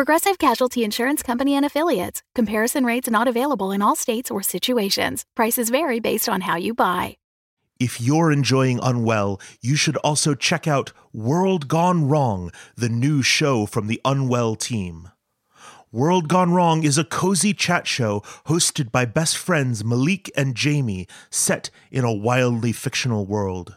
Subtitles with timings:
[0.00, 2.22] Progressive Casualty Insurance Company and Affiliates.
[2.34, 5.26] Comparison rates not available in all states or situations.
[5.36, 7.18] Prices vary based on how you buy.
[7.78, 13.66] If you're enjoying Unwell, you should also check out World Gone Wrong, the new show
[13.66, 15.10] from the Unwell team.
[15.92, 21.08] World Gone Wrong is a cozy chat show hosted by best friends Malik and Jamie,
[21.28, 23.76] set in a wildly fictional world.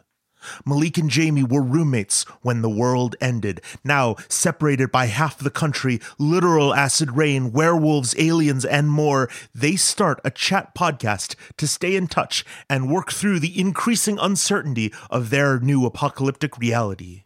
[0.65, 3.61] Malik and Jamie were roommates when the world ended.
[3.83, 10.19] Now, separated by half the country, literal acid rain, werewolves, aliens, and more, they start
[10.23, 15.59] a chat podcast to stay in touch and work through the increasing uncertainty of their
[15.59, 17.23] new apocalyptic reality.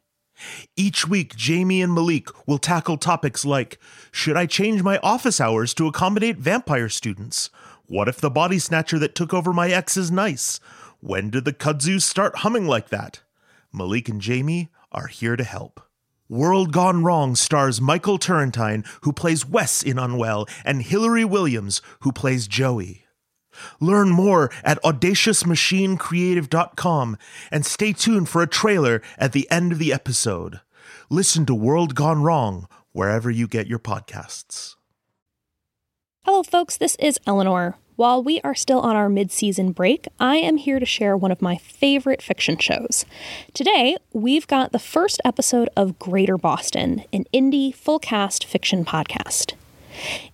[0.75, 3.79] Each week, Jamie and Malik will tackle topics like
[4.11, 7.49] Should I change my office hours to accommodate vampire students?
[7.87, 10.59] What if the body snatcher that took over my ex is nice?
[10.99, 13.21] When did the kudzus start humming like that?
[13.71, 15.79] Malik and Jamie are here to help.
[16.29, 22.11] World Gone Wrong stars Michael Turrentine, who plays Wes in Unwell, and Hillary Williams, who
[22.11, 23.05] plays Joey.
[23.79, 27.17] Learn more at audaciousmachinecreative.com
[27.51, 30.59] and stay tuned for a trailer at the end of the episode.
[31.09, 34.75] Listen to World Gone Wrong wherever you get your podcasts.
[36.23, 36.75] Hello, folks.
[36.75, 37.77] This is Eleanor.
[37.97, 41.31] While we are still on our mid season break, I am here to share one
[41.31, 43.05] of my favorite fiction shows.
[43.55, 49.55] Today, we've got the first episode of Greater Boston, an indie full cast fiction podcast.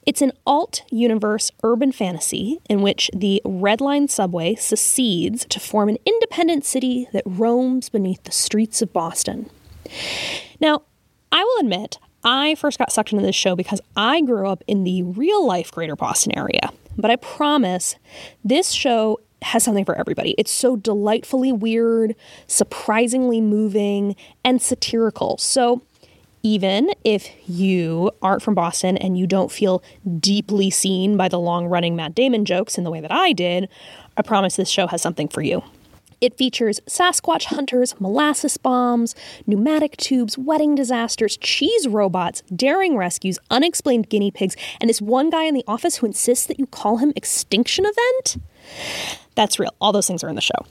[0.06, 5.88] It's an alt universe urban fantasy in which the Red Line subway secedes to form
[5.88, 9.50] an independent city that roams beneath the streets of Boston.
[10.60, 10.82] Now,
[11.32, 14.84] I will admit, I first got sucked into this show because I grew up in
[14.84, 16.72] the real life Greater Boston area.
[16.98, 17.96] But I promise
[18.44, 20.36] this show has something for everybody.
[20.38, 22.16] It's so delightfully weird,
[22.48, 25.38] surprisingly moving, and satirical.
[25.38, 25.82] So,
[26.46, 29.82] even if you aren't from Boston and you don't feel
[30.20, 33.70] deeply seen by the long running Matt Damon jokes in the way that I did,
[34.18, 35.64] I promise this show has something for you.
[36.24, 39.14] It features Sasquatch hunters, molasses bombs,
[39.46, 45.44] pneumatic tubes, wedding disasters, cheese robots, daring rescues, unexplained guinea pigs, and this one guy
[45.44, 48.38] in the office who insists that you call him Extinction Event.
[49.36, 49.76] That's real.
[49.82, 50.66] All those things are in the show.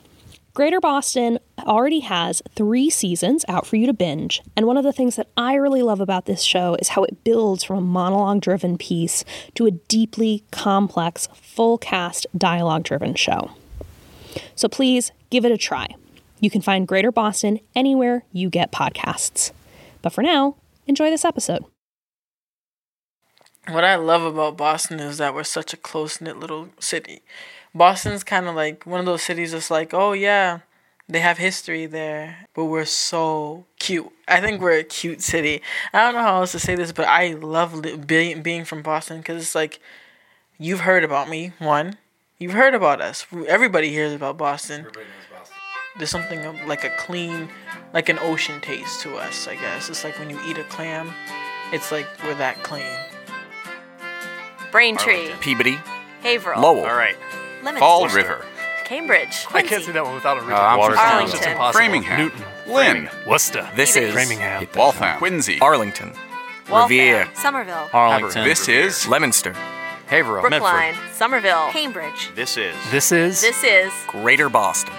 [0.55, 4.93] Greater Boston already has three seasons out for you to binge, and one of the
[4.93, 8.41] things that I really love about this show is how it builds from a monologue
[8.41, 9.23] driven piece
[9.57, 13.51] to a deeply complex, full cast, dialogue driven show.
[14.55, 15.89] So please give it a try.
[16.41, 19.51] You can find Greater Boston anywhere you get podcasts.
[20.03, 20.57] But for now,
[20.87, 21.65] enjoy this episode.
[23.69, 27.23] What I love about Boston is that we're such a close knit little city.
[27.75, 30.59] Boston's kind of like one of those cities that's like, oh yeah,
[31.09, 34.11] they have history there, but we're so cute.
[34.29, 35.63] I think we're a cute city.
[35.95, 38.83] I don't know how else to say this, but I love li- being being from
[38.83, 39.81] Boston because it's like
[40.59, 41.53] you've heard about me.
[41.59, 41.97] One,
[42.43, 43.25] you've heard about us.
[43.47, 44.81] Everybody hears about Boston.
[44.81, 45.57] Everybody knows Boston.
[45.97, 47.49] There's something of like a clean,
[47.95, 49.47] like an ocean taste to us.
[49.47, 51.13] I guess it's like when you eat a clam,
[51.73, 52.85] it's like we're that clean.
[54.71, 55.79] Braintree, Peabody.
[56.23, 56.85] Haverhill, Lowell.
[56.85, 57.17] All right.
[57.63, 58.45] Leominster, Fall River.
[58.85, 61.37] Cambridge, I can't Quincy, say that one without a Uh, I'm from Arlington.
[61.39, 61.73] It's impossible.
[61.79, 62.19] Framingham.
[62.19, 62.45] Newton.
[62.67, 63.11] Lynn.
[63.27, 63.69] Worcester.
[63.77, 64.67] This is Framingham.
[64.77, 65.19] Waltham.
[65.19, 65.59] Quincy.
[65.61, 66.13] Arlington.
[66.69, 67.29] Waltham, Revere.
[67.35, 68.45] Somerville, Arlington.
[68.45, 69.55] This is Leominster.
[70.13, 70.51] Haverhill.
[70.51, 72.33] Brookline, Somerville, Cambridge.
[72.35, 73.41] This is This is.
[73.41, 74.93] This is Greater Boston.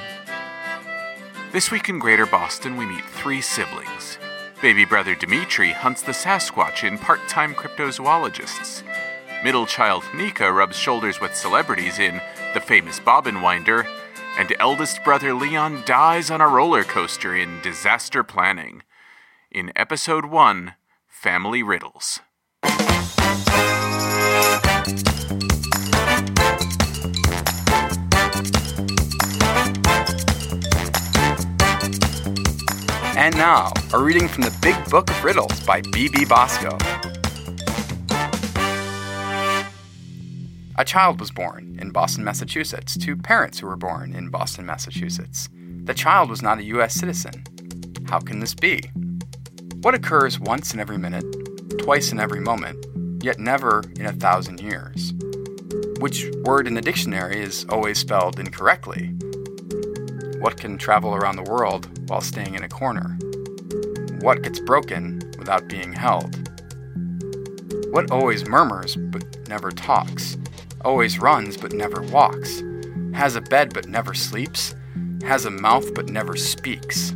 [1.52, 4.18] This week in Greater Boston, we meet three siblings.
[4.60, 8.82] Baby brother Dimitri hunts the Sasquatch in part-time cryptozoologists.
[9.44, 12.20] Middle child Nika rubs shoulders with celebrities in
[12.56, 13.86] The Famous Bobbin Winder,
[14.40, 18.82] and eldest brother Leon dies on a roller coaster in Disaster Planning.
[19.52, 20.74] In episode 1,
[21.08, 22.22] Family Riddles.
[33.24, 36.26] And now, a reading from the Big Book of Riddles by B.B.
[36.26, 36.78] Bosco.
[40.78, 45.48] A child was born in Boston, Massachusetts, to parents who were born in Boston, Massachusetts.
[45.86, 46.96] The child was not a U.S.
[46.96, 47.46] citizen.
[48.08, 48.92] How can this be?
[49.84, 51.24] What occurs once in every minute,
[51.78, 52.86] twice in every moment,
[53.24, 55.14] yet never in a thousand years?
[56.00, 59.16] Which word in the dictionary is always spelled incorrectly?
[60.44, 63.18] What can travel around the world while staying in a corner?
[64.20, 66.36] What gets broken without being held?
[67.92, 70.36] What always murmurs but never talks?
[70.84, 72.62] Always runs but never walks?
[73.14, 74.76] Has a bed but never sleeps?
[75.24, 77.16] Has a mouth but never speaks?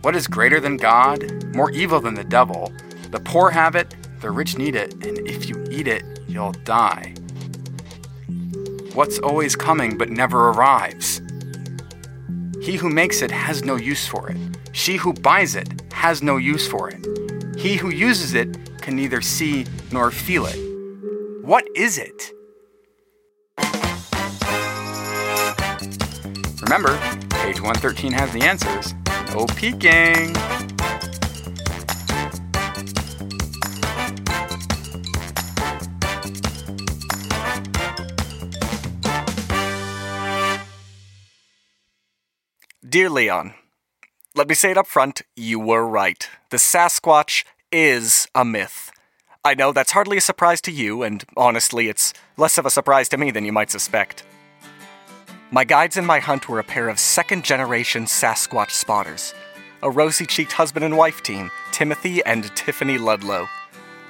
[0.00, 1.54] What is greater than God?
[1.54, 2.72] More evil than the devil?
[3.10, 7.12] The poor have it, the rich need it, and if you eat it, you'll die.
[8.94, 11.15] What's always coming but never arrives?
[12.66, 14.36] He who makes it has no use for it.
[14.72, 16.98] She who buys it has no use for it.
[17.56, 20.58] He who uses it can neither see nor feel it.
[21.44, 22.32] What is it?
[26.62, 26.98] Remember,
[27.30, 28.94] page 113 has the answers.
[29.32, 30.34] No peeking.
[42.96, 43.52] Dear Leon,
[44.34, 46.30] let me say it up front, you were right.
[46.48, 48.90] The Sasquatch is a myth.
[49.44, 53.10] I know that's hardly a surprise to you, and honestly, it's less of a surprise
[53.10, 54.24] to me than you might suspect.
[55.50, 59.34] My guides in my hunt were a pair of second generation Sasquatch spotters,
[59.82, 63.46] a rosy cheeked husband and wife team, Timothy and Tiffany Ludlow.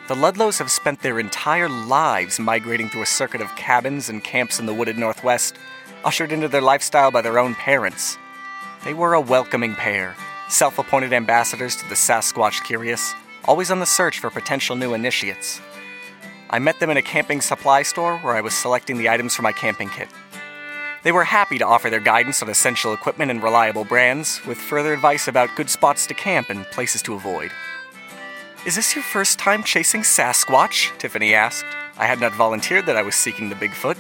[0.07, 4.61] The Ludlows have spent their entire lives migrating through a circuit of cabins and camps
[4.61, 5.57] in the wooded Northwest,
[6.05, 8.17] ushered into their lifestyle by their own parents.
[8.87, 10.15] They were a welcoming pair,
[10.49, 15.61] self appointed ambassadors to the Sasquatch curious, always on the search for potential new initiates.
[16.51, 19.43] I met them in a camping supply store where I was selecting the items for
[19.43, 20.07] my camping kit.
[21.03, 24.93] They were happy to offer their guidance on essential equipment and reliable brands, with further
[24.93, 27.51] advice about good spots to camp and places to avoid.
[28.65, 30.97] Is this your first time chasing Sasquatch?
[30.99, 31.67] Tiffany asked.
[31.99, 33.99] I had not volunteered that I was seeking the Bigfoot.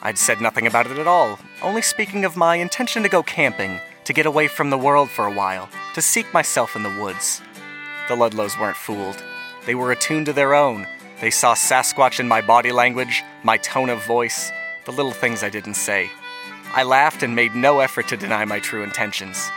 [0.00, 3.80] I'd said nothing about it at all, only speaking of my intention to go camping,
[4.04, 7.40] to get away from the world for a while, to seek myself in the woods.
[8.08, 9.22] The Ludlows weren't fooled.
[9.66, 10.86] They were attuned to their own.
[11.20, 14.50] They saw Sasquatch in my body language, my tone of voice,
[14.84, 16.10] the little things I didn't say.
[16.74, 19.50] I laughed and made no effort to deny my true intentions.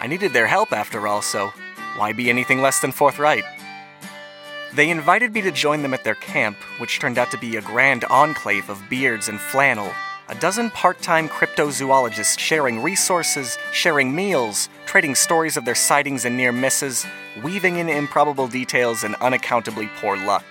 [0.00, 1.52] I needed their help after all, so
[1.96, 3.44] why be anything less than forthright?
[4.74, 7.62] They invited me to join them at their camp, which turned out to be a
[7.62, 9.92] grand enclave of beards and flannel,
[10.30, 16.36] a dozen part time cryptozoologists sharing resources, sharing meals, trading stories of their sightings and
[16.36, 17.04] near misses,
[17.42, 20.44] weaving in improbable details and unaccountably poor luck.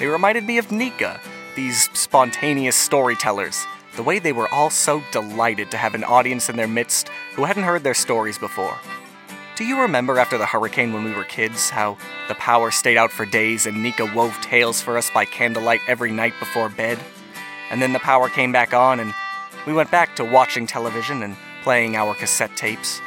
[0.00, 1.20] They reminded me of Nika,
[1.54, 3.64] these spontaneous storytellers,
[3.94, 7.44] the way they were all so delighted to have an audience in their midst who
[7.44, 8.76] hadn't heard their stories before.
[9.54, 11.96] Do you remember after the hurricane when we were kids how
[12.26, 16.10] the power stayed out for days and Nika wove tales for us by candlelight every
[16.10, 16.98] night before bed?
[17.72, 19.12] And then the power came back on and
[19.66, 23.00] we went back to watching television and playing our cassette tapes.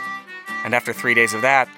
[0.65, 1.69] And after three days of that,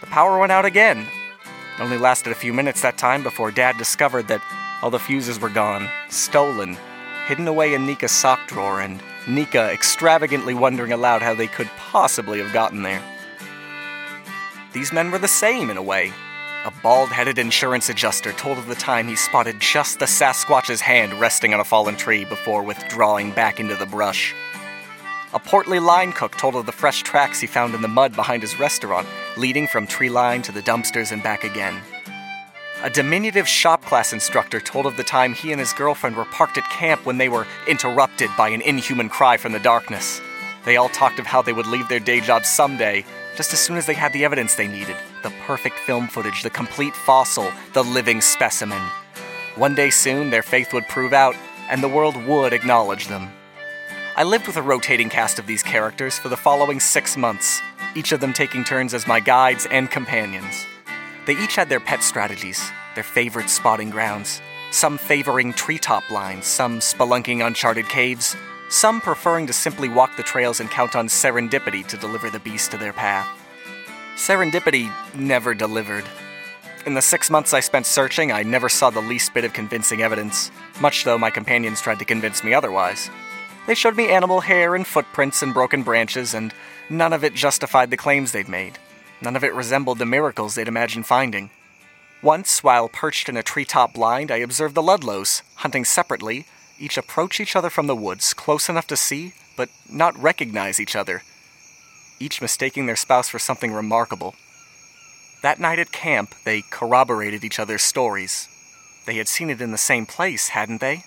[0.00, 0.98] the power went out again.
[0.98, 4.42] It only lasted a few minutes that time before Dad discovered that
[4.82, 6.76] all the fuses were gone, stolen,
[7.26, 12.38] hidden away in Nika's sock drawer, and Nika extravagantly wondering aloud how they could possibly
[12.38, 13.02] have gotten there.
[14.74, 16.12] These men were the same, in a way.
[16.66, 21.12] A bald headed insurance adjuster told of the time he spotted just the Sasquatch's hand
[21.20, 24.34] resting on a fallen tree before withdrawing back into the brush.
[25.34, 28.40] A portly line cook told of the fresh tracks he found in the mud behind
[28.40, 31.82] his restaurant, leading from tree line to the dumpsters and back again.
[32.82, 36.56] A diminutive shop class instructor told of the time he and his girlfriend were parked
[36.56, 40.22] at camp when they were interrupted by an inhuman cry from the darkness.
[40.64, 43.04] They all talked of how they would leave their day jobs someday,
[43.36, 46.50] just as soon as they had the evidence they needed the perfect film footage, the
[46.50, 48.80] complete fossil, the living specimen.
[49.56, 51.34] One day soon, their faith would prove out,
[51.68, 53.32] and the world would acknowledge them.
[54.16, 57.60] I lived with a rotating cast of these characters for the following six months,
[57.96, 60.66] each of them taking turns as my guides and companions.
[61.26, 66.80] They each had their pet strategies, their favorite spotting grounds, some favoring treetop lines, some
[66.80, 68.36] spelunking uncharted caves,
[68.68, 72.72] some preferring to simply walk the trails and count on serendipity to deliver the beast
[72.72, 73.43] to their path.
[74.16, 76.04] Serendipity never delivered.
[76.86, 80.02] In the six months I spent searching, I never saw the least bit of convincing
[80.02, 83.10] evidence, much though my companions tried to convince me otherwise.
[83.66, 86.54] They showed me animal hair and footprints and broken branches, and
[86.88, 88.78] none of it justified the claims they'd made.
[89.20, 91.50] None of it resembled the miracles they'd imagined finding.
[92.22, 96.46] Once, while perched in a treetop blind, I observed the Ludlows, hunting separately,
[96.78, 100.94] each approach each other from the woods, close enough to see, but not recognize each
[100.94, 101.22] other,
[102.20, 104.34] each mistaking their spouse for something remarkable.
[105.42, 108.48] That night at camp, they corroborated each other's stories.
[109.06, 111.04] They had seen it in the same place, hadn't they?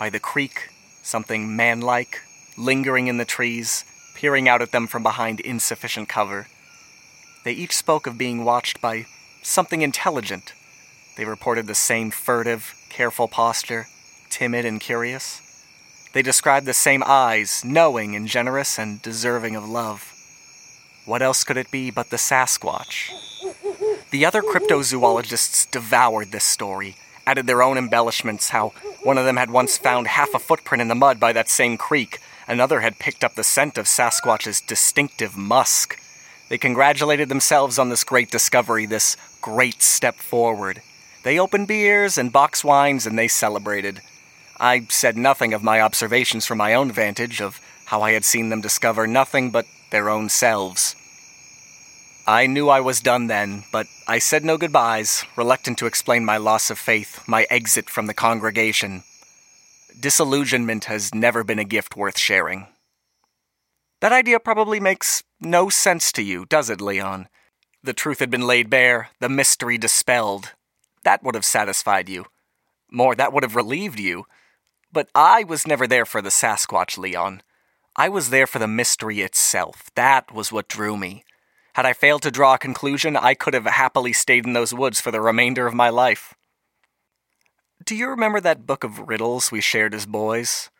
[0.00, 0.70] by the creek,
[1.02, 2.22] something manlike,
[2.56, 6.46] lingering in the trees, peering out at them from behind insufficient cover.
[7.44, 9.04] They each spoke of being watched by
[9.42, 10.54] something intelligent.
[11.18, 13.88] They reported the same furtive, careful posture,
[14.30, 15.42] timid and curious.
[16.14, 20.14] They described the same eyes, knowing and generous and deserving of love.
[21.10, 23.10] What else could it be but the Sasquatch?
[24.12, 26.94] The other cryptozoologists devoured this story,
[27.26, 28.68] added their own embellishments how
[29.02, 31.76] one of them had once found half a footprint in the mud by that same
[31.76, 36.00] creek, another had picked up the scent of Sasquatch's distinctive musk.
[36.48, 40.80] They congratulated themselves on this great discovery, this great step forward.
[41.24, 44.00] They opened beers and box wines and they celebrated.
[44.60, 48.50] I said nothing of my observations from my own vantage of how I had seen
[48.50, 50.94] them discover nothing but their own selves.
[52.30, 56.36] I knew I was done then, but I said no goodbyes, reluctant to explain my
[56.36, 59.02] loss of faith, my exit from the congregation.
[59.98, 62.68] Disillusionment has never been a gift worth sharing.
[64.00, 67.26] That idea probably makes no sense to you, does it, Leon?
[67.82, 70.52] The truth had been laid bare, the mystery dispelled.
[71.02, 72.26] That would have satisfied you.
[72.92, 74.26] More, that would have relieved you.
[74.92, 77.42] But I was never there for the Sasquatch, Leon.
[77.96, 79.90] I was there for the mystery itself.
[79.96, 81.24] That was what drew me.
[81.74, 85.00] Had I failed to draw a conclusion, I could have happily stayed in those woods
[85.00, 86.34] for the remainder of my life.
[87.84, 90.70] Do you remember that book of riddles we shared as boys?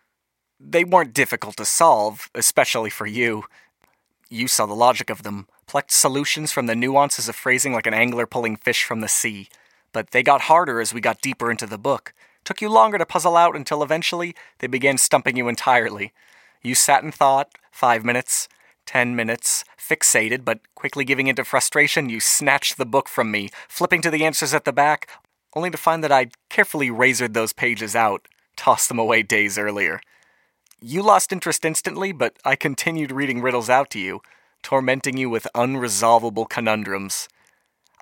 [0.59, 3.44] They weren't difficult to solve, especially for you.
[4.28, 7.94] You saw the logic of them, plucked solutions from the nuances of phrasing like an
[7.94, 9.49] angler pulling fish from the sea.
[9.92, 12.12] But they got harder as we got deeper into the book.
[12.44, 16.12] Took you longer to puzzle out until eventually they began stumping you entirely.
[16.62, 18.49] You sat and thought, five minutes,
[18.87, 24.02] ten minutes, fixated, but quickly giving into frustration, you snatched the book from me, flipping
[24.02, 25.08] to the answers at the back,
[25.54, 30.00] only to find that I'd carefully razored those pages out, tossed them away days earlier.
[30.80, 34.20] You lost interest instantly, but I continued reading riddles out to you,
[34.62, 37.28] tormenting you with unresolvable conundrums.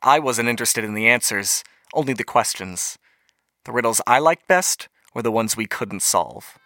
[0.03, 2.99] I wasn't interested in the answers, only the questions.
[3.65, 6.59] The riddles I liked best were the ones we couldn't solve.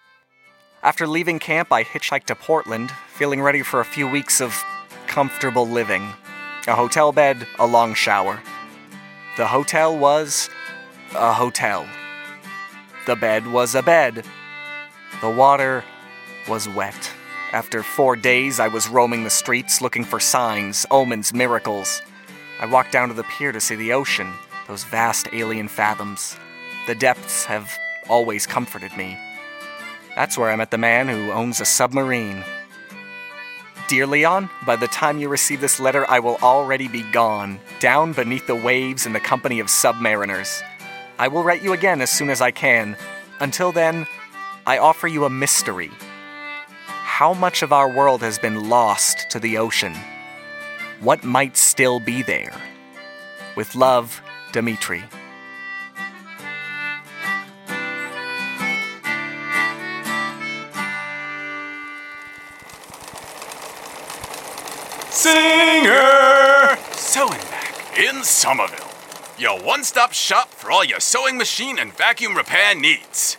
[0.85, 4.61] After leaving camp, I hitchhiked to Portland, feeling ready for a few weeks of
[5.07, 6.12] comfortable living.
[6.67, 8.41] A hotel bed, a long shower.
[9.37, 10.51] The hotel was
[11.15, 11.87] a hotel.
[13.07, 14.25] The bed was a bed.
[15.21, 15.85] The water
[16.49, 17.12] was wet.
[17.53, 22.03] After four days, I was roaming the streets looking for signs, omens, miracles.
[22.59, 24.33] I walked down to the pier to see the ocean,
[24.67, 26.37] those vast alien fathoms.
[26.89, 27.71] The depths have
[28.09, 29.17] always comforted me.
[30.14, 32.45] That's where I met the man who owns a submarine.
[33.88, 38.12] Dear Leon, by the time you receive this letter, I will already be gone, down
[38.12, 40.62] beneath the waves in the company of submariners.
[41.19, 42.97] I will write you again as soon as I can.
[43.40, 44.07] Until then,
[44.66, 45.90] I offer you a mystery.
[46.87, 49.95] How much of our world has been lost to the ocean?
[51.00, 52.54] What might still be there?
[53.57, 55.02] With love, Dimitri.
[65.23, 66.76] Singer!
[66.91, 67.38] Sewing
[67.97, 68.91] in Somerville.
[69.38, 73.37] Your one stop shop for all your sewing machine and vacuum repair needs.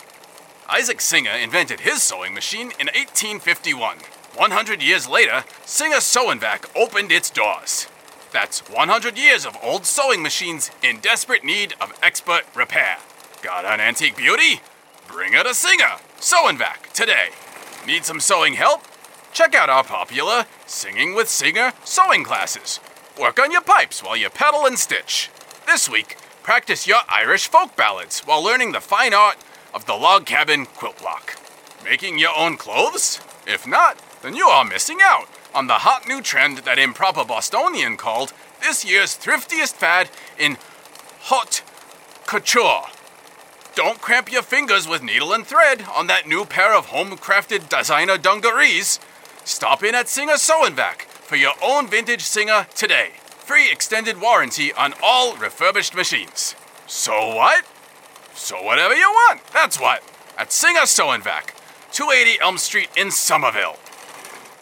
[0.66, 3.98] Isaac Singer invented his sewing machine in 1851.
[4.34, 7.86] 100 years later, Singer Sewing Vac opened its doors.
[8.32, 12.96] That's 100 years of old sewing machines in desperate need of expert repair.
[13.42, 14.62] Got an antique beauty?
[15.06, 17.28] Bring it to Singer Sewing Vac today.
[17.86, 18.80] Need some sewing help?
[19.34, 22.78] Check out our popular Singing with Singer sewing classes.
[23.20, 25.28] Work on your pipes while you pedal and stitch.
[25.66, 29.38] This week, practice your Irish folk ballads while learning the fine art
[29.74, 31.36] of the log cabin quilt block.
[31.82, 33.20] Making your own clothes?
[33.44, 37.96] If not, then you are missing out on the hot new trend that Improper Bostonian
[37.96, 40.58] called this year's thriftiest fad in
[41.22, 41.60] hot
[42.26, 42.84] couture.
[43.74, 48.16] Don't cramp your fingers with needle and thread on that new pair of home-crafted designer
[48.16, 49.00] dungarees.
[49.44, 53.10] Stop in at Singer Sewing Vac for your own vintage Singer today.
[53.28, 56.54] Free extended warranty on all refurbished machines.
[56.86, 57.66] So what?
[58.34, 60.02] So whatever you want, that's what.
[60.38, 61.54] At Singer Sewing Vac,
[61.92, 63.76] 280 Elm Street in Somerville.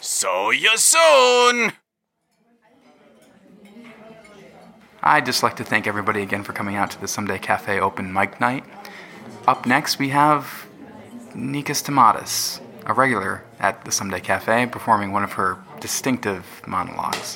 [0.01, 1.71] So you soon!
[5.01, 8.11] I'd just like to thank everybody again for coming out to the Someday Cafe open
[8.11, 8.65] mic night.
[9.47, 10.67] Up next, we have
[11.33, 17.35] Nika Stamatis, a regular at the Someday Cafe, performing one of her distinctive monologues.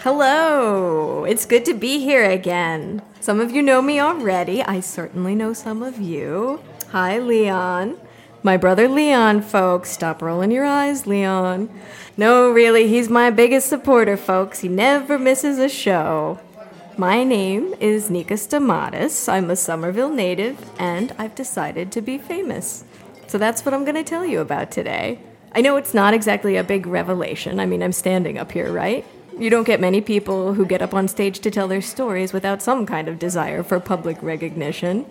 [0.00, 1.24] Hello!
[1.24, 3.02] It's good to be here again.
[3.20, 4.60] Some of you know me already.
[4.62, 6.60] I certainly know some of you.
[6.90, 7.98] Hi, Leon.
[8.42, 9.90] My brother Leon, folks.
[9.90, 11.70] Stop rolling your eyes, Leon.
[12.16, 14.60] No, really, he's my biggest supporter, folks.
[14.60, 16.40] He never misses a show.
[16.98, 19.26] My name is Nika Stamatis.
[19.26, 22.84] I'm a Somerville native, and I've decided to be famous.
[23.28, 25.18] So that's what I'm going to tell you about today.
[25.54, 27.60] I know it's not exactly a big revelation.
[27.60, 29.06] I mean, I'm standing up here, right?
[29.38, 32.60] You don't get many people who get up on stage to tell their stories without
[32.60, 35.06] some kind of desire for public recognition.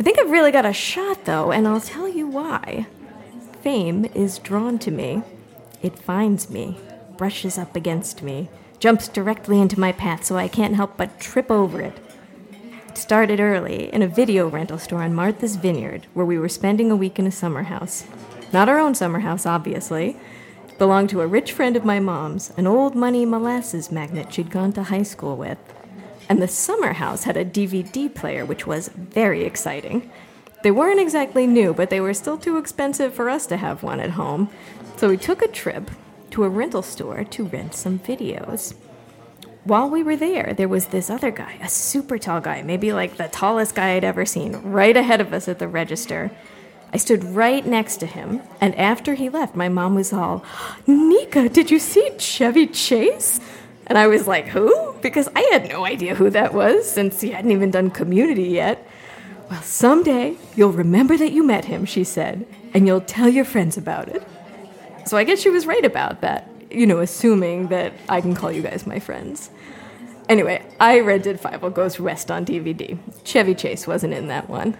[0.00, 2.88] I think I've really got a shot, though, and I'll tell you why.
[3.62, 5.22] Fame is drawn to me.
[5.80, 6.76] It finds me,
[7.16, 11.50] brushes up against me, jumps directly into my path so I can't help but trip
[11.50, 11.98] over it.
[12.88, 16.90] It started early in a video rental store on Martha's Vineyard, where we were spending
[16.90, 18.04] a week in a summer house.
[18.52, 20.16] Not our own summer house, obviously
[20.68, 24.50] It belonged to a rich friend of my mom's, an old money molasses magnate she'd
[24.50, 25.58] gone to high school with.
[26.28, 30.10] And the summer house had a DVD player, which was very exciting.
[30.62, 34.00] They weren't exactly new, but they were still too expensive for us to have one
[34.00, 34.48] at home.
[34.96, 35.90] So we took a trip
[36.34, 38.74] to a rental store to rent some videos.
[39.62, 43.16] While we were there, there was this other guy, a super tall guy, maybe like
[43.16, 46.32] the tallest guy I'd ever seen, right ahead of us at the register.
[46.92, 50.44] I stood right next to him, and after he left, my mom was all,
[50.88, 53.38] Nika, did you see Chevy Chase?
[53.86, 54.96] And I was like, who?
[55.02, 58.84] Because I had no idea who that was since he hadn't even done community yet.
[59.48, 63.76] Well, someday you'll remember that you met him, she said, and you'll tell your friends
[63.76, 64.24] about it.
[65.06, 68.50] So I guess she was right about that, you know, assuming that I can call
[68.50, 69.50] you guys my friends.
[70.28, 72.98] Anyway, I rented Fievel Goes West on DVD.
[73.24, 74.76] Chevy Chase wasn't in that one.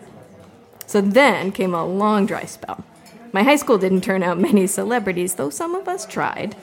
[0.86, 2.84] So then came a long dry spell.
[3.32, 6.56] My high school didn't turn out many celebrities, though some of us tried.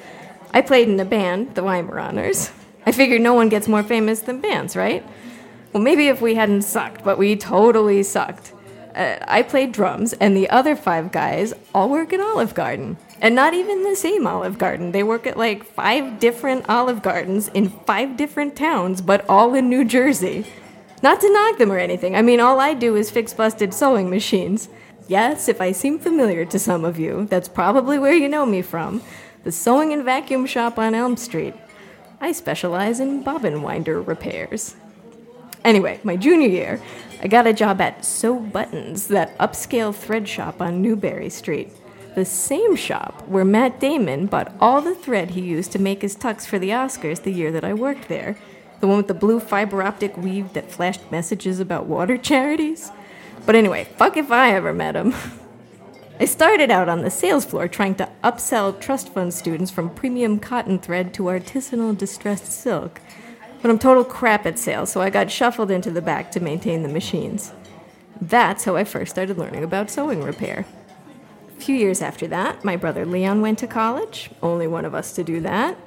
[0.53, 2.51] I played in a band, the Weimaraners.
[2.85, 5.05] I figured no one gets more famous than bands, right?
[5.71, 8.53] Well, maybe if we hadn't sucked, but we totally sucked.
[8.95, 12.97] Uh, I played drums, and the other five guys all work at Olive Garden.
[13.21, 14.91] And not even the same Olive Garden.
[14.91, 19.69] They work at like five different Olive Gardens in five different towns, but all in
[19.69, 20.45] New Jersey.
[21.03, 22.15] Not to knock them or anything.
[22.15, 24.69] I mean, all I do is fix busted sewing machines.
[25.07, 28.61] Yes, if I seem familiar to some of you, that's probably where you know me
[28.61, 29.01] from
[29.43, 31.55] the sewing and vacuum shop on Elm Street.
[32.19, 34.75] I specialize in bobbin winder repairs.
[35.63, 36.81] Anyway, my junior year,
[37.21, 41.69] I got a job at Sew Buttons, that upscale thread shop on Newbury Street.
[42.13, 46.15] The same shop where Matt Damon bought all the thread he used to make his
[46.15, 48.37] tux for the Oscars the year that I worked there.
[48.81, 52.91] The one with the blue fiber optic weave that flashed messages about water charities?
[53.45, 55.13] But anyway, fuck if I ever met him.
[56.19, 60.37] I started out on the sales floor trying to upsell trust fund students from premium
[60.37, 62.99] cotton thread to artisanal distressed silk.
[63.61, 66.83] But I'm total crap at sales, so I got shuffled into the back to maintain
[66.83, 67.53] the machines.
[68.19, 70.65] That's how I first started learning about sewing repair.
[71.61, 75.11] A few years after that, my brother Leon went to college, only one of us
[75.13, 75.77] to do that.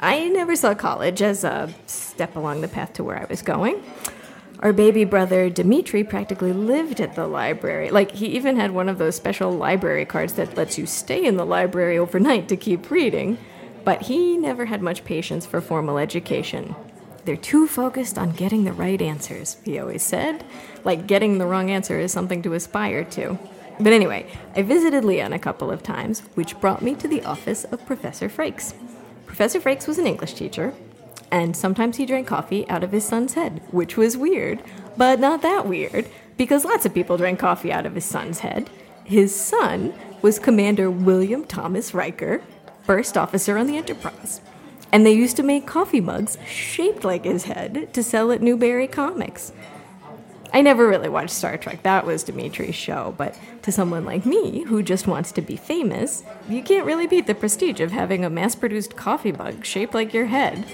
[0.00, 3.82] I never saw college as a step along the path to where I was going.
[4.60, 7.90] Our baby brother Dimitri practically lived at the library.
[7.90, 11.36] Like, he even had one of those special library cards that lets you stay in
[11.36, 13.38] the library overnight to keep reading.
[13.84, 16.76] But he never had much patience for formal education.
[17.24, 20.44] They're too focused on getting the right answers, he always said.
[20.84, 23.36] Like, getting the wrong answer is something to aspire to.
[23.80, 27.64] But anyway, I visited Leon a couple of times, which brought me to the office
[27.64, 28.74] of Professor Frakes.
[29.26, 30.74] Professor Frakes was an English teacher,
[31.30, 34.62] and sometimes he drank coffee out of his son's head, which was weird,
[34.96, 38.68] but not that weird, because lots of people drank coffee out of his son's head.
[39.04, 42.42] His son was Commander William Thomas Riker,
[42.82, 44.40] first officer on the Enterprise.
[44.90, 48.88] And they used to make coffee mugs shaped like his head to sell at Newbury
[48.88, 49.52] Comics.
[50.52, 51.82] I never really watched Star Trek.
[51.82, 53.14] That was Dimitri's show.
[53.16, 57.26] But to someone like me, who just wants to be famous, you can't really beat
[57.26, 60.64] the prestige of having a mass produced coffee mug shaped like your head.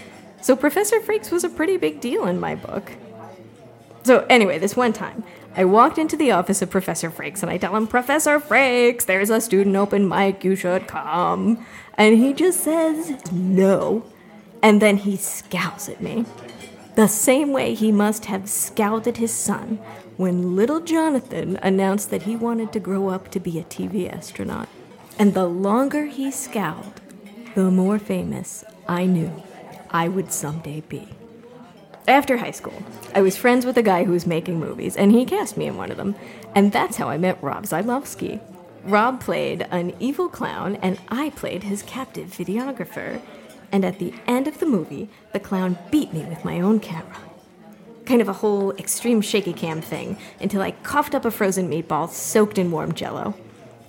[0.40, 2.92] So Professor Frakes was a pretty big deal in my book.
[4.04, 5.24] So, anyway, this one time,
[5.56, 9.30] I walked into the office of Professor Frakes and I tell him, Professor Frakes, there's
[9.30, 11.64] a student open mic, you should come.
[11.96, 14.04] And he just says, no.
[14.62, 16.26] And then he scowls at me
[16.94, 19.78] the same way he must have scowled at his son
[20.16, 24.68] when little Jonathan announced that he wanted to grow up to be a TV astronaut.
[25.18, 27.00] And the longer he scowled,
[27.54, 29.42] the more famous I knew
[29.90, 31.08] I would someday be.
[32.06, 32.82] After high school,
[33.14, 35.76] I was friends with a guy who was making movies, and he cast me in
[35.76, 36.14] one of them.
[36.54, 38.40] And that's how I met Rob Zylowski.
[38.84, 43.22] Rob played an evil clown, and I played his captive videographer.
[43.74, 47.18] And at the end of the movie, the clown beat me with my own camera.
[48.06, 52.08] Kind of a whole extreme shaky cam thing until I coughed up a frozen meatball
[52.08, 53.34] soaked in warm jello.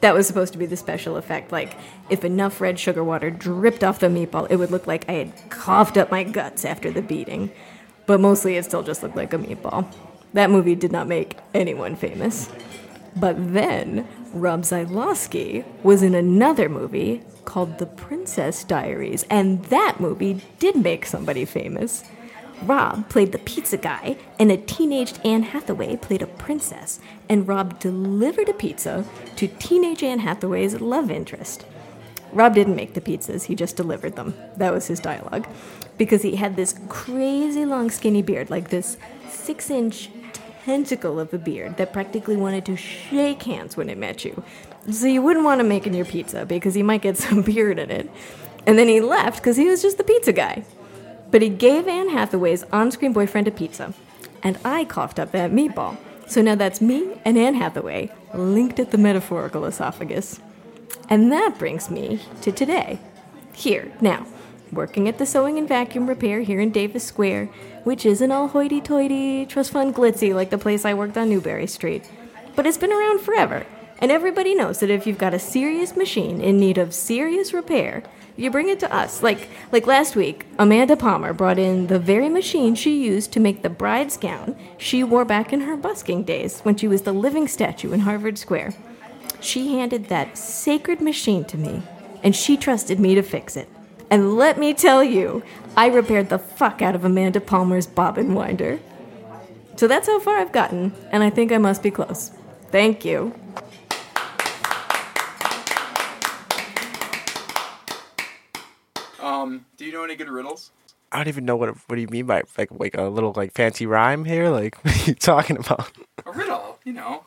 [0.02, 1.52] That was supposed to be the special effect.
[1.52, 1.78] Like,
[2.10, 5.52] if enough red sugar water dripped off the meatball, it would look like I had
[5.52, 7.52] coughed up my guts after the beating.
[8.08, 9.86] But mostly it still just looked like a meatball.
[10.34, 12.50] That movie did not make anyone famous.
[13.16, 20.42] But then, Rob Zylowski was in another movie called The Princess Diaries, and that movie
[20.60, 22.04] did make somebody famous.
[22.64, 27.80] Rob played the pizza guy, and a teenaged Anne Hathaway played a princess, and Rob
[27.80, 29.06] delivered a pizza
[29.36, 31.66] to teenage Anne Hathaway's love interest.
[32.32, 34.34] Rob didn't make the pizzas, he just delivered them.
[34.58, 35.48] That was his dialogue.
[35.98, 38.98] Because he had this crazy long skinny beard, like this
[39.30, 40.10] six inch
[40.66, 44.44] tentacle of a beard that practically wanted to shake hands when it met you.
[44.92, 47.78] So you wouldn't want to make in your pizza because you might get some beard
[47.78, 48.10] in it.
[48.66, 50.66] And then he left because he was just the pizza guy.
[51.30, 53.94] But he gave Anne Hathaway's on screen boyfriend a pizza,
[54.42, 55.98] and I coughed up that meatball.
[56.28, 60.40] So now that's me and Anne Hathaway linked at the metaphorical esophagus.
[61.10, 63.00] And that brings me to today.
[63.54, 64.26] Here, now,
[64.76, 67.46] working at the sewing and vacuum repair here in Davis Square,
[67.84, 71.68] which isn't all hoity toity, trust fund glitzy like the place I worked on Newbury
[71.68, 72.10] Street.
[72.56, 73.66] But it's been around forever,
[74.00, 78.04] and everybody knows that if you've got a serious machine in need of serious repair,
[78.38, 79.24] you bring it to us.
[79.24, 83.62] Like like last week, Amanda Palmer brought in the very machine she used to make
[83.62, 87.48] the bride's gown she wore back in her busking days when she was the living
[87.48, 88.74] statue in Harvard Square.
[89.40, 91.84] She handed that sacred machine to me,
[92.24, 93.70] and she trusted me to fix it.
[94.10, 95.44] And let me tell you,
[95.76, 98.80] I repaired the fuck out of Amanda Palmer's bobbin winder.
[99.76, 102.32] So that's how far I've gotten, and I think I must be close.
[102.72, 103.34] Thank you.
[109.20, 110.72] Um, do you know any good riddles?
[111.12, 113.52] I don't even know what what do you mean by like like a little like
[113.54, 114.50] fancy rhyme here.
[114.50, 115.92] Like what are you talking about?
[116.26, 117.24] A riddle, you know.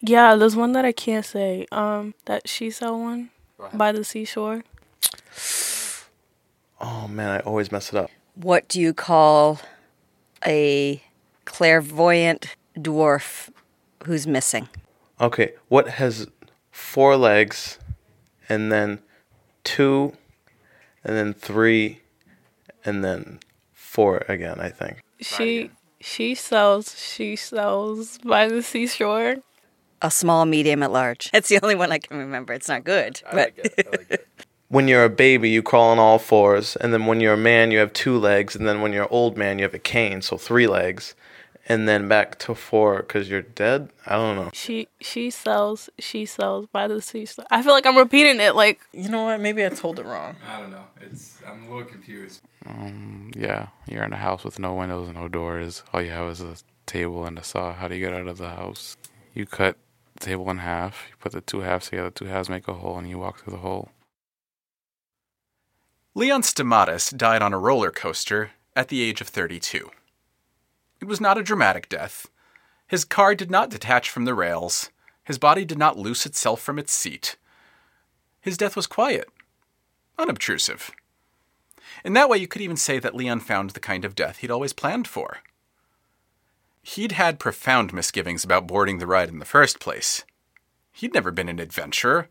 [0.00, 1.66] Yeah, there's one that I can't say.
[1.72, 3.30] Um, that she saw one
[3.74, 4.62] by the seashore.
[6.80, 8.10] Oh man, I always mess it up.
[8.34, 9.60] What do you call
[10.46, 11.02] a
[11.44, 13.50] clairvoyant dwarf
[14.04, 14.68] who's missing?
[15.20, 16.26] Okay, what has
[16.70, 17.78] four legs,
[18.48, 19.00] and then
[19.64, 20.14] two,
[21.04, 22.00] and then three,
[22.84, 23.40] and then
[23.72, 24.58] four again?
[24.58, 25.02] I think.
[25.20, 29.36] She she sells she sells by the seashore.
[30.02, 31.30] A small, medium, at large.
[31.30, 32.54] That's the only one I can remember.
[32.54, 33.52] It's not good, but
[34.70, 37.72] When you're a baby, you crawl on all fours, and then when you're a man,
[37.72, 40.22] you have two legs, and then when you're an old man, you have a cane,
[40.22, 41.16] so three legs,
[41.68, 43.90] and then back to four because you're dead.
[44.06, 44.50] I don't know.
[44.52, 47.46] she she sells she sells by the seashore.
[47.50, 48.54] I feel like I'm repeating it.
[48.54, 49.40] Like You know what?
[49.40, 50.36] Maybe I told it wrong.
[50.48, 50.84] I don't know.
[51.00, 52.40] It's I'm a little confused.
[52.64, 55.82] Um, yeah, you're in a house with no windows and no doors.
[55.92, 56.54] All you have is a
[56.86, 57.74] table and a saw.
[57.74, 58.96] How do you get out of the house?
[59.34, 59.76] You cut
[60.14, 61.06] the table in half.
[61.10, 62.10] You put the two halves together.
[62.10, 63.90] Two halves make a hole, and you walk through the hole.
[66.12, 69.90] Leon Stamatis died on a roller coaster at the age of 32.
[71.00, 72.26] It was not a dramatic death.
[72.88, 74.90] His car did not detach from the rails.
[75.22, 77.36] His body did not loose itself from its seat.
[78.40, 79.28] His death was quiet,
[80.18, 80.90] unobtrusive.
[82.04, 84.50] In that way, you could even say that Leon found the kind of death he'd
[84.50, 85.38] always planned for.
[86.82, 90.24] He'd had profound misgivings about boarding the ride in the first place.
[90.90, 92.28] He'd never been an adventurer,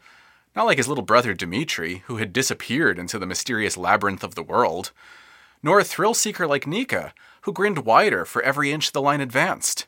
[0.55, 4.43] not like his little brother Dmitri, who had disappeared into the mysterious labyrinth of the
[4.43, 4.91] world,
[5.61, 9.85] nor a thrill seeker like Nika, who grinned wider for every inch the line advanced.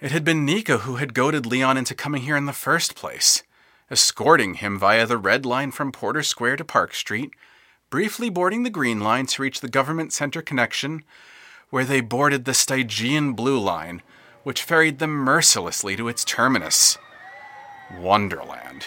[0.00, 3.42] It had been Nika who had goaded Leon into coming here in the first place,
[3.90, 7.30] escorting him via the red line from Porter Square to Park Street,
[7.90, 11.04] briefly boarding the green line to reach the government center connection,
[11.70, 14.02] where they boarded the Stygian blue line,
[14.42, 16.98] which ferried them mercilessly to its terminus.
[17.92, 18.86] Wonderland.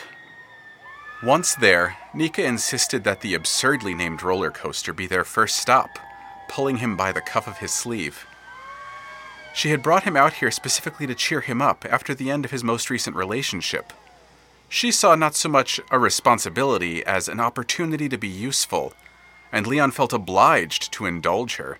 [1.23, 5.97] Once there, Nika insisted that the absurdly named roller coaster be their first stop,
[6.47, 8.27] pulling him by the cuff of his sleeve.
[9.53, 12.51] She had brought him out here specifically to cheer him up after the end of
[12.51, 13.91] his most recent relationship.
[14.69, 18.93] She saw not so much a responsibility as an opportunity to be useful,
[19.51, 21.79] and Leon felt obliged to indulge her,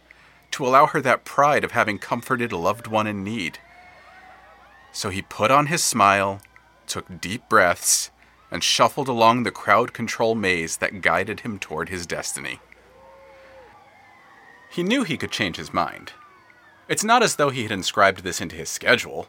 [0.52, 3.60] to allow her that pride of having comforted a loved one in need.
[4.92, 6.42] So he put on his smile,
[6.88, 8.12] took deep breaths,
[8.50, 12.60] and shuffled along the crowd control maze that guided him toward his destiny.
[14.72, 16.14] He knew he could change his mind.
[16.88, 19.28] It's not as though he had inscribed this into his schedule.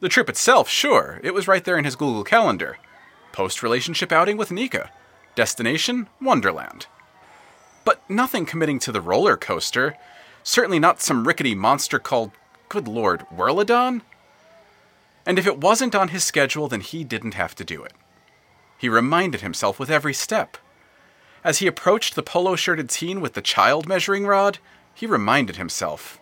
[0.00, 2.78] The trip itself, sure, it was right there in his Google Calendar.
[3.32, 4.90] Post relationship outing with Nika.
[5.34, 6.86] Destination Wonderland.
[7.84, 9.96] But nothing committing to the roller coaster.
[10.42, 12.32] Certainly not some rickety monster called,
[12.68, 14.02] good lord, Whirlodon?
[15.30, 17.92] And if it wasn't on his schedule, then he didn't have to do it.
[18.76, 20.56] He reminded himself with every step.
[21.44, 24.58] As he approached the polo shirted teen with the child measuring rod,
[24.92, 26.18] he reminded himself.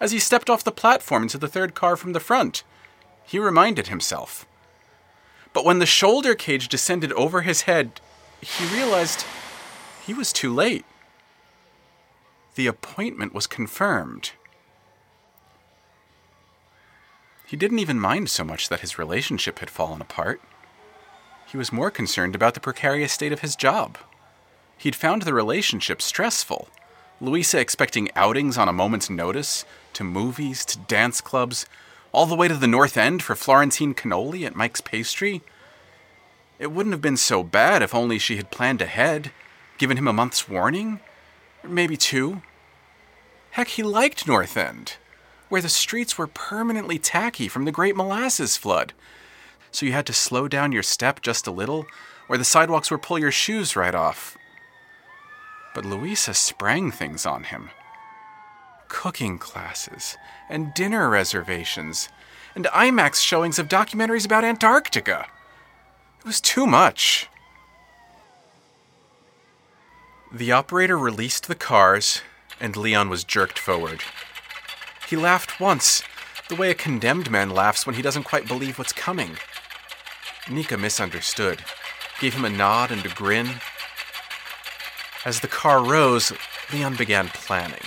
[0.00, 2.64] As he stepped off the platform into the third car from the front,
[3.26, 4.46] he reminded himself.
[5.52, 8.00] But when the shoulder cage descended over his head,
[8.40, 9.26] he realized
[10.06, 10.86] he was too late.
[12.54, 14.30] The appointment was confirmed.
[17.50, 20.40] He didn't even mind so much that his relationship had fallen apart.
[21.48, 23.98] He was more concerned about the precarious state of his job.
[24.78, 26.68] He'd found the relationship stressful.
[27.20, 31.66] Louisa expecting outings on a moment's notice, to movies, to dance clubs,
[32.12, 35.42] all the way to the North End for Florentine cannoli at Mike's Pastry.
[36.60, 39.32] It wouldn't have been so bad if only she had planned ahead,
[39.76, 41.00] given him a month's warning,
[41.64, 42.42] maybe two.
[43.50, 44.98] Heck, he liked North End,
[45.50, 48.94] where the streets were permanently tacky from the Great Molasses Flood,
[49.70, 51.84] so you had to slow down your step just a little,
[52.28, 54.38] or the sidewalks would pull your shoes right off.
[55.74, 57.70] But Louisa sprang things on him
[58.88, 60.16] cooking classes,
[60.48, 62.08] and dinner reservations,
[62.56, 65.26] and IMAX showings of documentaries about Antarctica.
[66.18, 67.28] It was too much.
[70.32, 72.20] The operator released the cars,
[72.60, 74.02] and Leon was jerked forward.
[75.10, 76.04] He laughed once,
[76.48, 79.38] the way a condemned man laughs when he doesn't quite believe what's coming.
[80.48, 81.64] Nika misunderstood,
[82.20, 83.56] gave him a nod and a grin.
[85.24, 86.32] As the car rose,
[86.72, 87.82] Leon began planning.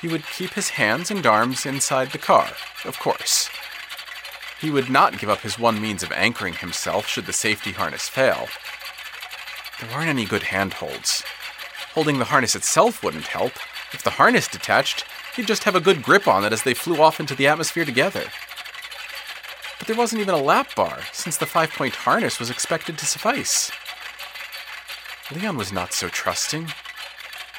[0.00, 2.48] He would keep his hands and arms inside the car,
[2.86, 3.50] of course.
[4.62, 8.08] He would not give up his one means of anchoring himself should the safety harness
[8.08, 8.48] fail.
[9.78, 11.22] There weren't any good handholds.
[11.92, 13.52] Holding the harness itself wouldn't help.
[13.92, 15.04] If the harness detached,
[15.36, 17.84] he'd just have a good grip on it as they flew off into the atmosphere
[17.84, 18.24] together.
[19.78, 23.06] But there wasn't even a lap bar, since the five point harness was expected to
[23.06, 23.70] suffice.
[25.34, 26.68] Leon was not so trusting.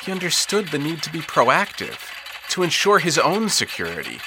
[0.03, 1.97] He understood the need to be proactive,
[2.49, 4.19] to ensure his own security.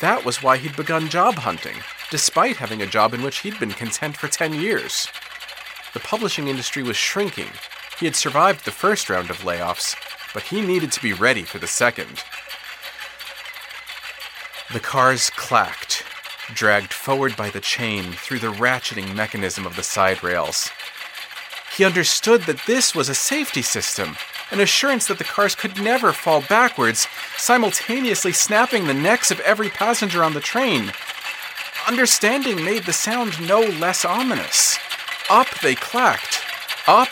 [0.00, 1.76] That was why he'd begun job hunting,
[2.10, 5.08] despite having a job in which he'd been content for 10 years.
[5.94, 7.48] The publishing industry was shrinking.
[7.98, 9.96] He had survived the first round of layoffs,
[10.32, 12.22] but he needed to be ready for the second.
[14.72, 16.04] The cars clacked,
[16.54, 20.70] dragged forward by the chain through the ratcheting mechanism of the side rails.
[21.76, 24.16] He understood that this was a safety system,
[24.50, 29.70] an assurance that the cars could never fall backwards, simultaneously snapping the necks of every
[29.70, 30.92] passenger on the train.
[31.88, 34.78] Understanding made the sound no less ominous.
[35.28, 36.40] Up they clacked.
[36.86, 37.08] Up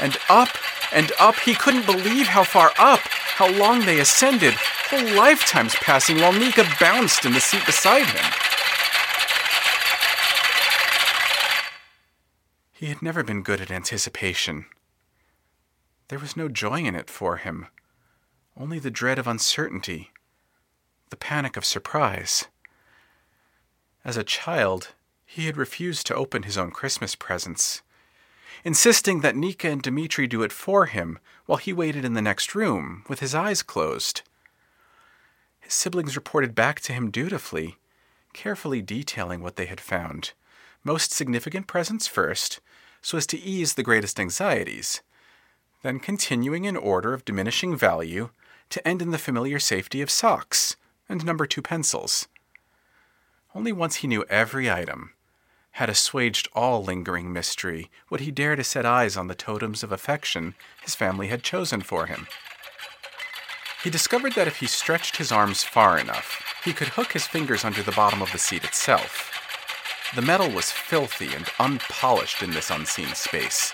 [0.00, 0.48] and up
[0.92, 1.36] and up.
[1.36, 6.64] He couldn't believe how far up, how long they ascended, whole lifetimes passing while Nika
[6.80, 8.32] bounced in the seat beside him.
[12.72, 14.66] He had never been good at anticipation.
[16.08, 17.66] There was no joy in it for him,
[18.56, 20.10] only the dread of uncertainty,
[21.10, 22.46] the panic of surprise.
[24.04, 24.94] As a child,
[25.26, 27.82] he had refused to open his own Christmas presents,
[28.64, 32.54] insisting that Nika and Dmitri do it for him while he waited in the next
[32.54, 34.22] room with his eyes closed.
[35.60, 37.76] His siblings reported back to him dutifully,
[38.32, 40.32] carefully detailing what they had found.
[40.84, 42.60] Most significant presents first,
[43.02, 45.02] so as to ease the greatest anxieties,
[45.82, 48.30] then continuing in order of diminishing value
[48.70, 50.76] to end in the familiar safety of socks
[51.08, 52.28] and number two pencils.
[53.54, 55.14] Only once he knew every item,
[55.78, 59.92] had assuaged all lingering mystery, would he dare to set eyes on the totems of
[59.92, 62.26] affection his family had chosen for him.
[63.84, 67.64] He discovered that if he stretched his arms far enough, he could hook his fingers
[67.64, 69.30] under the bottom of the seat itself.
[70.16, 73.72] The metal was filthy and unpolished in this unseen space.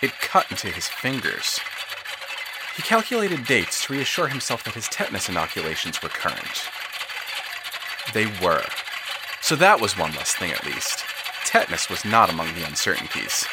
[0.00, 1.60] It cut into his fingers.
[2.76, 6.70] He calculated dates to reassure himself that his tetanus inoculations were current.
[8.14, 8.64] They were.
[9.42, 11.04] So that was one less thing at least.
[11.56, 13.46] Tetanus was not among the uncertainties.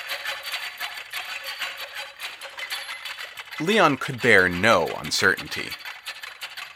[3.61, 5.69] Leon could bear no uncertainty.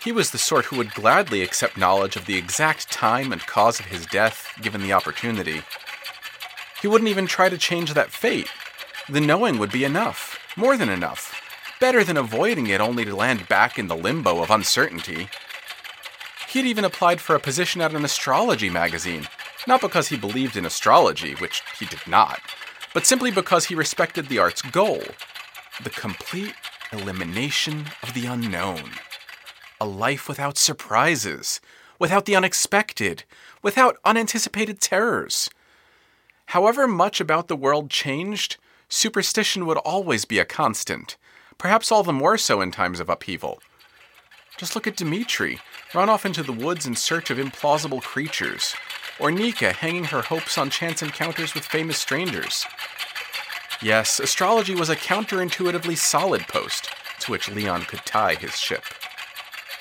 [0.02, 3.78] He was the sort who would gladly accept knowledge of the exact time and cause
[3.78, 5.64] of his death given the opportunity.
[6.82, 8.48] He wouldn't even try to change that fate.
[9.10, 11.42] The knowing would be enough, more than enough,
[11.82, 15.28] better than avoiding it only to land back in the limbo of uncertainty.
[16.48, 19.28] He had even applied for a position at an astrology magazine,
[19.68, 22.40] not because he believed in astrology, which he did not,
[22.94, 25.04] but simply because he respected the art's goal
[25.84, 26.56] the complete
[26.92, 28.92] elimination of the unknown.
[29.80, 31.62] A life without surprises,
[32.00, 33.24] without the unexpected,
[33.62, 35.50] without unanticipated terrors.
[36.48, 38.58] However much about the world changed,
[38.90, 41.18] superstition would always be a constant,
[41.58, 43.60] perhaps all the more so in times of upheaval.
[44.58, 45.60] Just look at Dimitri,
[45.94, 48.74] run off into the woods in search of implausible creatures,
[49.20, 52.66] or Nika hanging her hopes on chance encounters with famous strangers.
[53.82, 58.84] Yes, astrology was a counterintuitively solid post to which Leon could tie his ship.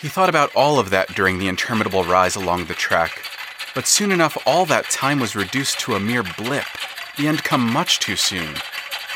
[0.00, 3.22] He thought about all of that during the interminable rise along the track,
[3.74, 6.66] but soon enough all that time was reduced to a mere blip,
[7.16, 8.54] the end come much too soon.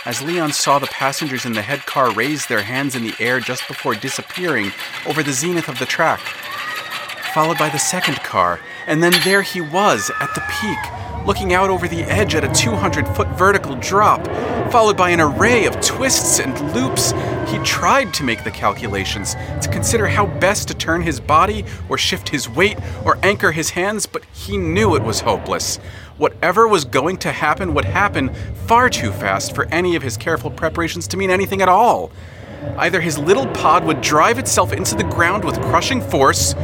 [0.07, 3.41] As Leon saw the passengers in the head car raise their hands in the air
[3.41, 4.73] just before disappearing
[5.07, 6.21] over the zenith of the track,
[7.35, 11.71] followed by the second car, and then there he was at the peak, looking out
[11.71, 14.27] over the edge at a 200 foot vertical drop,
[14.73, 17.13] followed by an array of twists and loops.
[17.49, 21.97] He tried to make the calculations, to consider how best to turn his body, or
[21.97, 25.77] shift his weight, or anchor his hands, but he knew it was hopeless.
[26.17, 28.35] Whatever was going to happen would happen
[28.67, 32.11] far too fast for any of his careful preparations to mean anything at all.
[32.77, 36.57] Either his little pod would drive itself into the ground with crushing force,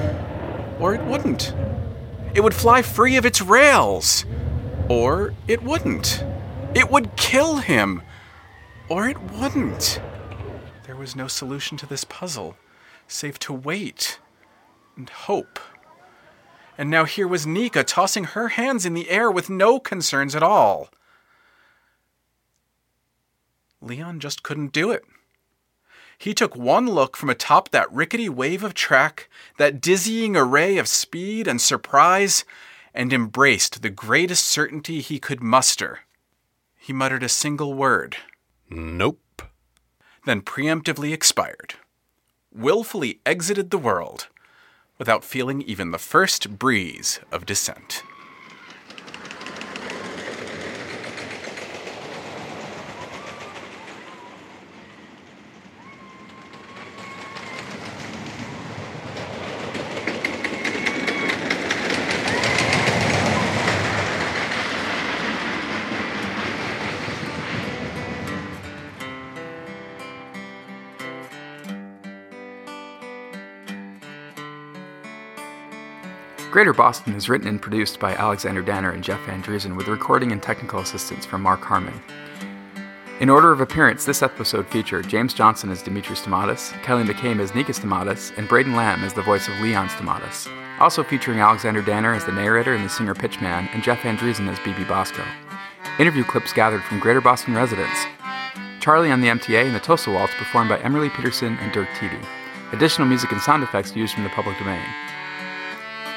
[0.81, 1.55] or it wouldn't.
[2.37, 4.27] It would fly free of its rails,
[4.91, 6.23] or it wouldn't.
[6.75, 8.03] It would kill him,
[8.91, 10.03] or it wouldn't.
[10.83, 12.59] There was no solution to this puzzle,
[13.09, 14.21] save to wait
[14.99, 15.59] and hope.
[16.77, 20.43] And now here was Nika tossing her hands in the air with no concerns at
[20.43, 20.91] all.
[23.81, 25.07] Leon just couldn't do it.
[26.19, 30.89] He took one look from atop that rickety wave of track, that dizzying array of
[30.89, 32.45] speed and surprise,
[32.95, 36.01] and embraced the greatest certainty he could muster.
[36.79, 38.17] He muttered a single word
[38.69, 39.43] Nope.
[40.25, 41.75] Then preemptively expired,
[42.53, 44.29] willfully exited the world
[44.99, 48.03] without feeling even the first breeze of dissent.
[76.67, 80.43] Greater Boston is written and produced by Alexander Danner and Jeff Van with recording and
[80.43, 81.95] technical assistance from Mark Harmon.
[83.21, 87.55] In order of appearance, this episode featured James Johnson as Dimitri Stamatis, Kelly McCabe as
[87.55, 90.51] Nika Stamatis, and Braden Lamb as the voice of Leon Stamatis.
[90.81, 94.49] Also featuring Alexander Danner as the narrator and the singer Pitchman, and Jeff Van Dreason
[94.49, 95.23] as BB Bosco.
[96.01, 98.07] Interview clips gathered from Greater Boston residents.
[98.81, 102.21] Charlie on the MTA and the Tosa Waltz performed by Emily Peterson and Dirk Teedy.
[102.73, 104.83] Additional music and sound effects used from the public domain.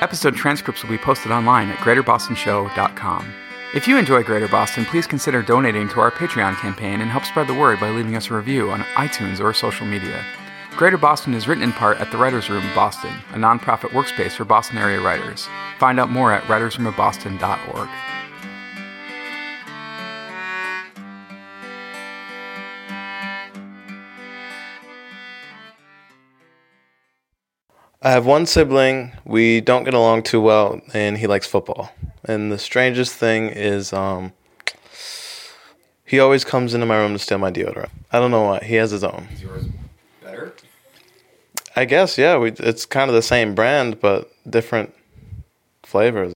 [0.01, 3.33] Episode transcripts will be posted online at greaterbostonshow.com.
[3.75, 7.47] If you enjoy Greater Boston, please consider donating to our Patreon campaign and help spread
[7.47, 10.23] the word by leaving us a review on iTunes or social media.
[10.77, 14.45] Greater Boston is written in part at the Writers Room Boston, a nonprofit workspace for
[14.45, 15.49] Boston area writers.
[15.77, 17.89] Find out more at writersroomofboston.org.
[28.01, 29.11] I have one sibling.
[29.25, 31.91] We don't get along too well, and he likes football.
[32.23, 34.31] And the strangest thing is, um,
[36.05, 37.89] he always comes into my room to steal my deodorant.
[38.11, 38.63] I don't know why.
[38.63, 39.27] He has his own.
[39.33, 39.65] Is yours
[40.23, 40.53] better?
[41.75, 42.37] I guess, yeah.
[42.37, 44.93] We, it's kind of the same brand, but different
[45.83, 46.31] flavors.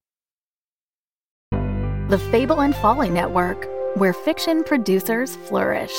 [1.51, 5.93] The Fable and Folly Network, where fiction producers flourish.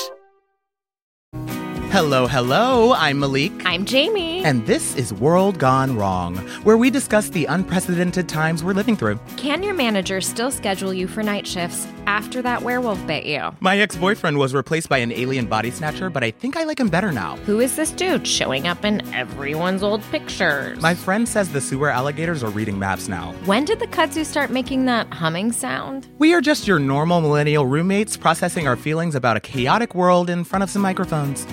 [1.95, 2.91] Hello, hello.
[2.91, 3.53] I'm Malik.
[3.63, 4.43] I'm Jamie.
[4.43, 9.17] And this is World Gone Wrong, where we discuss the unprecedented times we're living through.
[9.37, 13.49] Can your manager still schedule you for night shifts after that werewolf bit you?
[13.61, 16.81] My ex boyfriend was replaced by an alien body snatcher, but I think I like
[16.81, 17.37] him better now.
[17.45, 20.81] Who is this dude showing up in everyone's old pictures?
[20.81, 23.31] My friend says the sewer alligators are reading maps now.
[23.45, 26.09] When did the kudzu start making that humming sound?
[26.17, 30.43] We are just your normal millennial roommates processing our feelings about a chaotic world in
[30.43, 31.47] front of some microphones.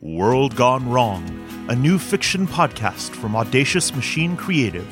[0.00, 1.24] World Gone Wrong,
[1.68, 4.86] a new fiction podcast from Audacious Machine Creative,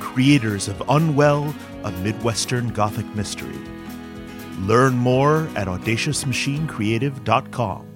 [0.00, 1.54] creators of Unwell,
[1.84, 3.54] a Midwestern Gothic mystery.
[4.60, 7.86] Learn more at audaciousmachinecreative.com.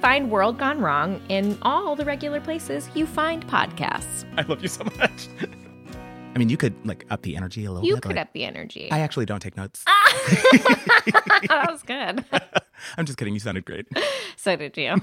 [0.00, 4.24] Find World Gone Wrong in all the regular places you find podcasts.
[4.38, 5.28] I love you so much.
[6.34, 8.02] I mean, you could like up the energy a little You bit.
[8.02, 8.90] could like- up the energy.
[8.92, 9.82] I actually don't take notes.
[9.86, 10.12] Ah!
[11.48, 12.22] that was good.
[12.98, 13.32] I'm just kidding.
[13.32, 13.86] You sounded great.
[14.36, 14.96] So did you.